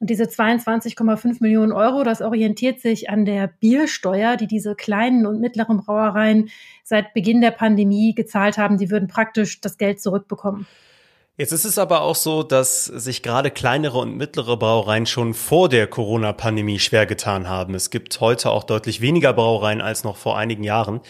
Und 0.00 0.08
diese 0.08 0.24
22,5 0.24 1.36
Millionen 1.40 1.72
Euro, 1.72 2.04
das 2.04 2.22
orientiert 2.22 2.80
sich 2.80 3.10
an 3.10 3.26
der 3.26 3.48
Biersteuer, 3.48 4.38
die 4.38 4.46
diese 4.46 4.74
kleinen 4.74 5.26
und 5.26 5.40
mittleren 5.40 5.76
Brauereien 5.76 6.48
seit 6.84 7.12
Beginn 7.12 7.42
der 7.42 7.50
Pandemie 7.50 8.14
gezahlt 8.14 8.56
haben. 8.56 8.78
Die 8.78 8.90
würden 8.90 9.08
praktisch 9.08 9.60
das 9.60 9.76
Geld 9.76 10.00
zurückbekommen. 10.00 10.66
Jetzt 11.36 11.52
ist 11.52 11.66
es 11.66 11.78
aber 11.78 12.00
auch 12.00 12.16
so, 12.16 12.42
dass 12.42 12.86
sich 12.86 13.22
gerade 13.22 13.50
kleinere 13.50 13.98
und 13.98 14.16
mittlere 14.16 14.56
Brauereien 14.56 15.04
schon 15.04 15.34
vor 15.34 15.68
der 15.68 15.86
Corona-Pandemie 15.86 16.78
schwer 16.78 17.04
getan 17.04 17.48
haben. 17.48 17.74
Es 17.74 17.90
gibt 17.90 18.20
heute 18.20 18.50
auch 18.50 18.64
deutlich 18.64 19.02
weniger 19.02 19.34
Brauereien 19.34 19.82
als 19.82 20.02
noch 20.02 20.16
vor 20.16 20.36
einigen 20.38 20.64
Jahren. 20.64 21.00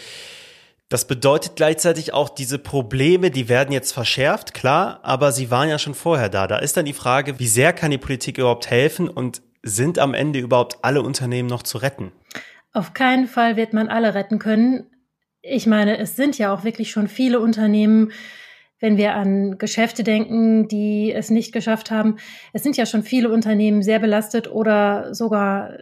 Das 0.91 1.07
bedeutet 1.07 1.55
gleichzeitig 1.55 2.13
auch, 2.13 2.29
diese 2.29 2.59
Probleme, 2.59 3.31
die 3.31 3.49
werden 3.49 3.71
jetzt 3.71 3.93
verschärft, 3.93 4.55
klar, 4.55 4.99
aber 5.05 5.31
sie 5.31 5.49
waren 5.49 5.69
ja 5.69 5.79
schon 5.79 5.95
vorher 5.95 6.29
da. 6.29 6.49
Da 6.49 6.59
ist 6.59 6.77
dann 6.77 6.85
die 6.85 6.93
Frage, 6.93 7.39
wie 7.39 7.47
sehr 7.47 7.73
kann 7.73 7.93
die 7.93 7.99
Politik 7.99 8.39
überhaupt 8.39 8.69
helfen 8.69 9.09
und 9.09 9.41
sind 9.63 10.01
am 10.01 10.15
Ende 10.15 10.41
überhaupt 10.41 10.79
alle 10.83 11.03
Unternehmen 11.03 11.49
noch 11.49 11.63
zu 11.63 11.79
retten? 11.79 12.11
Auf 12.73 12.93
keinen 12.93 13.29
Fall 13.29 13.57
wird 13.57 13.73
man 13.73 13.87
alle 13.87 14.15
retten 14.15 14.41
können. 14.41 14.87
Ich 15.43 15.69
meine, 15.69 15.97
es 15.97 16.17
sind 16.17 16.39
ja 16.39 16.53
auch 16.53 16.65
wirklich 16.65 16.91
schon 16.91 17.07
viele 17.07 17.39
Unternehmen, 17.39 18.11
wenn 18.81 18.97
wir 18.97 19.15
an 19.15 19.59
Geschäfte 19.59 20.03
denken, 20.03 20.67
die 20.67 21.13
es 21.13 21.31
nicht 21.31 21.53
geschafft 21.53 21.93
haben. 21.93 22.17
Es 22.53 22.65
sind 22.65 22.77
ja 22.77 22.85
schon 22.85 23.05
viele 23.05 23.31
Unternehmen 23.31 23.83
sehr 23.83 24.01
belastet 24.01 24.51
oder 24.51 25.15
sogar 25.15 25.75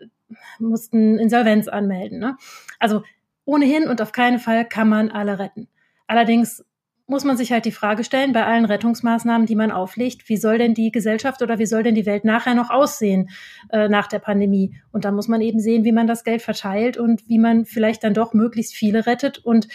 mussten 0.59 1.19
Insolvenz 1.19 1.67
anmelden. 1.67 2.19
Ne? 2.19 2.37
Also 2.79 3.03
ohnehin 3.49 3.88
und 3.88 4.02
auf 4.02 4.12
keinen 4.12 4.38
Fall 4.38 4.67
kann 4.67 4.88
man 4.90 5.11
alle 5.11 5.38
retten. 5.38 5.69
Allerdings 6.07 6.64
muss 7.07 7.25
man 7.25 7.38
sich 7.38 7.50
halt 7.50 7.64
die 7.64 7.73
Frage 7.73 8.05
stellen, 8.05 8.35
bei 8.35 8.45
allen 8.45 8.67
Rettungsmaßnahmen, 8.67 9.47
die 9.47 9.55
man 9.55 9.73
auflegt, 9.73 10.28
wie 10.28 10.37
soll 10.37 10.59
denn 10.59 10.75
die 10.75 10.93
Gesellschaft 10.93 11.40
oder 11.40 11.59
wie 11.59 11.64
soll 11.64 11.83
denn 11.83 11.95
die 11.95 12.05
Welt 12.05 12.26
nachher 12.26 12.55
noch 12.55 12.69
aussehen 12.69 13.31
äh, 13.71 13.88
nach 13.88 14.07
der 14.07 14.19
Pandemie? 14.19 14.75
Und 14.93 15.07
da 15.07 15.12
muss 15.12 15.28
man 15.28 15.40
eben 15.40 15.61
sehen, 15.61 15.85
wie 15.85 15.93
man 15.93 16.07
das 16.07 16.25
Geld 16.25 16.43
verteilt 16.43 16.99
und 16.99 17.26
wie 17.26 17.38
man 17.38 17.64
vielleicht 17.64 18.05
dann 18.05 18.12
doch 18.12 18.35
möglichst 18.35 18.75
viele 18.75 19.07
rettet. 19.07 19.38
Und 19.38 19.69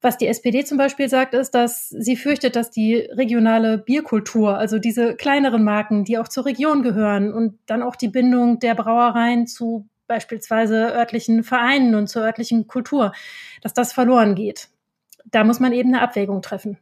was 0.00 0.18
die 0.18 0.26
SPD 0.26 0.64
zum 0.64 0.76
Beispiel 0.76 1.08
sagt, 1.08 1.34
ist, 1.34 1.52
dass 1.52 1.90
sie 1.90 2.16
fürchtet, 2.16 2.56
dass 2.56 2.72
die 2.72 2.96
regionale 2.96 3.78
Bierkultur, 3.78 4.58
also 4.58 4.80
diese 4.80 5.14
kleineren 5.14 5.62
Marken, 5.62 6.04
die 6.04 6.18
auch 6.18 6.26
zur 6.26 6.46
Region 6.46 6.82
gehören 6.82 7.32
und 7.32 7.56
dann 7.66 7.84
auch 7.84 7.94
die 7.94 8.08
Bindung 8.08 8.58
der 8.58 8.74
Brauereien 8.74 9.46
zu 9.46 9.88
beispielsweise 10.10 10.92
örtlichen 10.92 11.44
Vereinen 11.44 11.94
und 11.94 12.08
zur 12.08 12.22
örtlichen 12.22 12.66
Kultur, 12.66 13.12
dass 13.62 13.74
das 13.74 13.92
verloren 13.92 14.34
geht. 14.34 14.68
Da 15.24 15.44
muss 15.44 15.60
man 15.60 15.72
eben 15.72 15.94
eine 15.94 16.02
Abwägung 16.02 16.42
treffen. 16.42 16.78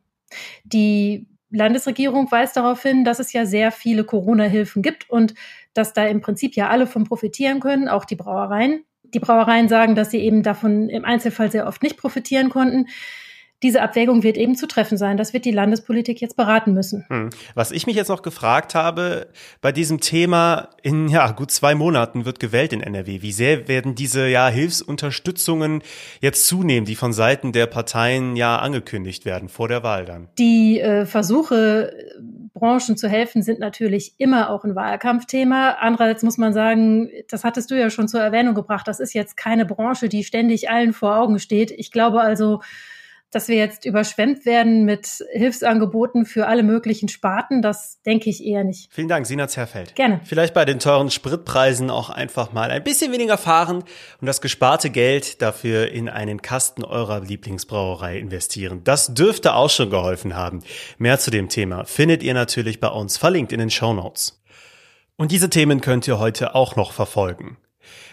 Die 0.65 1.27
Landesregierung 1.51 2.31
weist 2.31 2.57
darauf 2.57 2.83
hin, 2.83 3.05
dass 3.05 3.19
es 3.19 3.35
ja 3.35 3.45
sehr 3.45 3.71
viele 3.71 4.05
Corona-Hilfen 4.05 4.81
gibt 4.81 5.11
und 5.11 5.35
dass 5.75 5.93
da 5.93 6.07
im 6.07 6.23
Prinzip 6.23 6.57
ja 6.57 6.71
alle 6.71 6.87
von 6.87 7.05
profitieren 7.05 7.61
können, 7.61 7.87
auch 7.89 8.07
die 8.07 8.17
Brauereien. 8.17 8.85
Die 9.03 9.21
Brauereien 9.21 9.69
sagen, 9.69 9.95
dass 9.95 10.11
sie 10.11 10.21
eben 10.21 10.43
davon 10.43 10.89
im 10.89 11.05
Einzelfall 11.05 11.51
sehr 11.51 11.67
oft 11.67 11.83
nicht 11.83 11.99
profitieren 11.99 12.49
konnten 12.49 12.87
diese 13.63 13.83
Abwägung 13.83 14.23
wird 14.23 14.37
eben 14.37 14.55
zu 14.55 14.69
treffen 14.69 14.97
sein. 14.97 15.17
Das 15.17 15.33
wird 15.33 15.45
die 15.45 15.51
Landespolitik 15.51 16.21
jetzt 16.21 16.37
beraten 16.37 16.75
müssen. 16.75 17.05
Hm. 17.09 17.31
Was 17.55 17.73
ich 17.73 17.87
mich 17.87 17.97
jetzt 17.97 18.09
noch 18.09 18.23
gefragt 18.23 18.75
habe, 18.75 19.29
bei 19.61 19.73
diesem 19.73 20.01
Thema, 20.01 20.69
in 20.83 21.09
ja, 21.09 21.33
gut 21.33 21.51
zwei 21.51 21.75
Monaten 21.75 22.25
wird 22.25 22.39
gewählt 22.39 22.73
in 22.73 22.81
NRW. 22.81 23.21
Wie 23.23 23.33
sehr 23.33 23.67
werden 23.67 23.97
diese 23.97 24.29
ja, 24.29 24.49
Hilfsunterstützungen 24.49 25.83
jetzt 26.21 26.47
zunehmen, 26.47 26.87
die 26.87 26.95
von 26.95 27.13
Seiten 27.13 27.53
der 27.53 27.67
Parteien 27.67 28.37
ja 28.37 28.59
angekündigt 28.59 29.25
werden 29.25 29.49
vor 29.49 29.67
der 29.67 29.83
Wahl 29.83 30.05
dann? 30.05 30.29
Die 30.39 30.79
äh, 30.81 31.05
Versuche, 31.05 31.93
Branchen 32.55 32.97
zu 32.97 33.09
helfen, 33.09 33.43
sind 33.43 33.59
natürlich 33.59 34.15
immer 34.19 34.51
auch 34.51 34.63
ein 34.63 34.77
Wahlkampfthema. 34.77 35.79
Andererseits 35.81 36.23
muss 36.23 36.39
man 36.39 36.53
sagen, 36.53 37.11
das 37.29 37.43
hattest 37.43 37.73
du 37.73 37.79
ja 37.79 37.91
schon 37.91 38.07
zur 38.07 38.21
Erwähnung 38.21 38.55
gebracht, 38.55 38.87
das 38.87 39.01
ist 39.01 39.15
jetzt 39.15 39.37
keine 39.37 39.67
Branche, 39.67 40.09
die 40.09 40.23
ständig 40.23 40.71
allen 40.71 40.93
vor 40.93 41.17
Augen 41.17 41.41
steht. 41.41 41.73
Ich 41.73 41.91
glaube 41.91 42.21
also, 42.21 42.61
dass 43.31 43.49
wir 43.49 43.57
jetzt 43.57 43.85
überschwemmt 43.85 44.47
werden 44.47 44.85
mit 44.85 45.25
Hilfsangeboten 45.33 46.25
für 46.25 46.47
alle 46.47 46.63
möglichen 46.63 47.09
Sparten, 47.09 47.61
das 47.61 48.01
denke 48.03 48.31
ich 48.31 48.43
eher 48.43 48.65
nicht. 48.65 48.89
Vielen 48.91 49.09
Dank, 49.09 49.27
Sina 49.27 49.49
Zerfeld. 49.49 49.95
Gerne. 49.95 50.21
Vielleicht 50.25 50.55
bei 50.55 50.65
den 50.65 50.79
teuren 50.79 51.11
Spritpreisen 51.11 51.91
auch 51.91 52.09
einfach 52.09 52.53
mal 52.53 52.71
ein 52.71 52.83
bisschen 52.83 53.13
weniger 53.13 53.37
fahren 53.37 53.85
und 54.21 54.27
das 54.27 54.41
gesparte 54.41 54.91
Geld 54.91 55.43
dafür 55.43 55.91
in 55.91 56.09
einen 56.09 56.41
Kasten 56.41 56.85
eurer 56.85 57.21
Lieblingsbrauerei 57.21 58.19
investieren. 58.19 58.83
Das 58.85 59.13
dürfte 59.13 59.55
auch 59.55 59.71
schon 59.71 59.91
geholfen 59.91 60.35
haben. 60.35 60.63
Mehr 60.97 61.19
zu 61.19 61.31
dem 61.31 61.49
Thema 61.49 61.85
findet 61.85 62.23
ihr 62.23 62.35
natürlich 62.35 62.81
bei 62.81 62.89
uns 62.89 63.19
verlinkt 63.19 63.53
in 63.53 63.59
den 63.59 63.71
Show 63.71 63.93
Notes. 63.93 64.43
Und 65.17 65.33
diese 65.33 65.51
Themen 65.51 65.81
könnt 65.81 66.07
ihr 66.07 66.19
heute 66.19 66.55
auch 66.55 66.77
noch 66.77 66.93
verfolgen. 66.93 67.59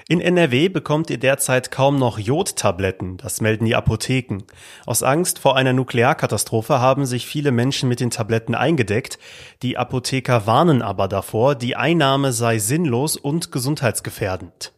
In 0.07 0.21
NRW 0.21 0.69
bekommt 0.69 1.09
ihr 1.09 1.17
derzeit 1.17 1.71
kaum 1.71 1.97
noch 1.97 2.19
Jodtabletten, 2.19 3.17
das 3.17 3.41
melden 3.41 3.65
die 3.65 3.73
Apotheken. 3.73 4.43
Aus 4.85 5.01
Angst 5.01 5.39
vor 5.39 5.55
einer 5.55 5.73
Nuklearkatastrophe 5.73 6.79
haben 6.79 7.07
sich 7.07 7.25
viele 7.25 7.51
Menschen 7.51 7.89
mit 7.89 7.99
den 7.99 8.11
Tabletten 8.11 8.53
eingedeckt. 8.53 9.17
Die 9.63 9.79
Apotheker 9.79 10.45
warnen 10.45 10.83
aber 10.83 11.07
davor, 11.07 11.55
die 11.55 11.75
Einnahme 11.75 12.33
sei 12.33 12.59
sinnlos 12.59 13.17
und 13.17 13.51
gesundheitsgefährdend. 13.51 14.73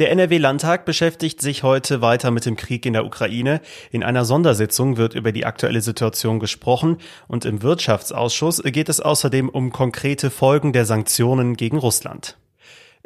Der 0.00 0.10
NRW-Landtag 0.10 0.84
beschäftigt 0.86 1.40
sich 1.40 1.62
heute 1.62 2.00
weiter 2.00 2.32
mit 2.32 2.44
dem 2.44 2.56
Krieg 2.56 2.84
in 2.84 2.94
der 2.94 3.06
Ukraine. 3.06 3.60
In 3.92 4.02
einer 4.02 4.24
Sondersitzung 4.24 4.96
wird 4.96 5.14
über 5.14 5.30
die 5.30 5.46
aktuelle 5.46 5.82
Situation 5.82 6.40
gesprochen 6.40 6.96
und 7.28 7.44
im 7.44 7.62
Wirtschaftsausschuss 7.62 8.60
geht 8.64 8.88
es 8.88 8.98
außerdem 8.98 9.48
um 9.48 9.70
konkrete 9.70 10.30
Folgen 10.30 10.72
der 10.72 10.84
Sanktionen 10.84 11.56
gegen 11.56 11.78
Russland. 11.78 12.36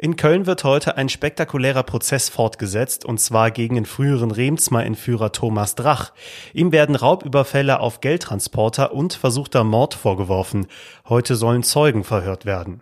In 0.01 0.15
Köln 0.15 0.45
wird 0.45 0.63
heute 0.63 0.95
ein 0.95 1.09
spektakulärer 1.09 1.83
Prozess 1.83 2.29
fortgesetzt, 2.29 3.03
und 3.03 3.19
zwar 3.19 3.51
gegen 3.51 3.75
den 3.75 3.85
früheren 3.85 4.31
Remsmar-Entführer 4.31 5.33
Thomas 5.33 5.75
Drach. 5.75 6.13
Ihm 6.53 6.71
werden 6.71 6.95
Raubüberfälle 6.95 7.81
auf 7.81 7.99
Geldtransporter 7.99 8.93
und 8.93 9.11
versuchter 9.13 9.65
Mord 9.65 9.95
vorgeworfen. 9.95 10.67
Heute 11.09 11.35
sollen 11.35 11.63
Zeugen 11.63 12.05
verhört 12.05 12.45
werden. 12.45 12.81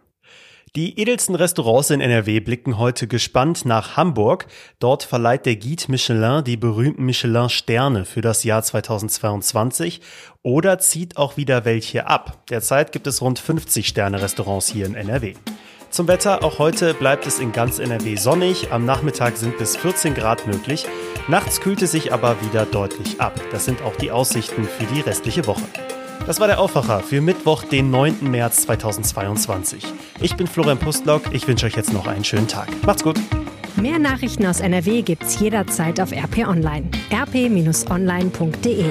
Die 0.75 0.99
edelsten 0.99 1.33
Restaurants 1.33 1.89
in 1.89 2.01
NRW 2.01 2.39
blicken 2.39 2.77
heute 2.77 3.07
gespannt 3.07 3.65
nach 3.65 3.97
Hamburg. 3.97 4.45
Dort 4.77 5.01
verleiht 5.01 5.47
der 5.47 5.55
Guide 5.55 5.85
Michelin 5.87 6.43
die 6.43 6.55
berühmten 6.55 7.03
Michelin-Sterne 7.03 8.05
für 8.05 8.21
das 8.21 8.43
Jahr 8.43 8.61
2022 8.61 10.01
oder 10.43 10.77
zieht 10.77 11.17
auch 11.17 11.35
wieder 11.35 11.65
welche 11.65 12.05
ab. 12.05 12.43
Derzeit 12.51 12.91
gibt 12.91 13.07
es 13.07 13.23
rund 13.23 13.39
50 13.39 13.87
Sterne-Restaurants 13.87 14.67
hier 14.67 14.85
in 14.85 14.93
NRW. 14.93 15.33
Zum 15.97 16.07
Wetter, 16.07 16.43
auch 16.43 16.59
heute 16.59 16.93
bleibt 16.93 17.25
es 17.25 17.39
in 17.39 17.51
ganz 17.51 17.79
NRW 17.79 18.17
sonnig, 18.17 18.71
am 18.71 18.85
Nachmittag 18.85 19.35
sind 19.35 19.57
bis 19.57 19.75
14 19.77 20.13
Grad 20.13 20.45
möglich, 20.45 20.85
nachts 21.27 21.59
kühlt 21.59 21.81
es 21.81 21.91
sich 21.91 22.13
aber 22.13 22.35
wieder 22.43 22.67
deutlich 22.67 23.19
ab. 23.19 23.33
Das 23.49 23.65
sind 23.65 23.81
auch 23.81 23.95
die 23.95 24.11
Aussichten 24.11 24.65
für 24.65 24.85
die 24.93 25.01
restliche 25.01 25.47
Woche. 25.47 25.63
Das 26.27 26.39
war 26.39 26.45
der 26.45 26.59
Aufwacher 26.59 26.99
für 26.99 27.19
Mittwoch, 27.19 27.63
den 27.63 27.89
9. 27.89 28.29
März 28.29 28.61
2022. 28.61 29.85
Ich 30.21 30.35
bin 30.35 30.45
Florian 30.45 30.77
Pustlock. 30.77 31.23
Ich 31.31 31.47
wünsche 31.47 31.65
euch 31.65 31.75
jetzt 31.75 31.91
noch 31.91 32.05
einen 32.05 32.23
schönen 32.23 32.47
Tag. 32.47 32.67
Macht's 32.85 33.01
gut. 33.01 33.19
Mehr 33.75 33.97
Nachrichten 33.97 34.45
aus 34.45 34.59
NRW 34.59 35.01
gibt's 35.01 35.39
jederzeit 35.39 35.99
auf 35.99 36.11
RP 36.11 36.47
Online. 36.47 36.91
rp-online.de 37.11 38.85